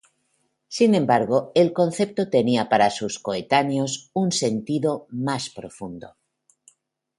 [0.67, 6.15] Sin embargo, el concepto tenía para sus coetáneos un sentido más profundo.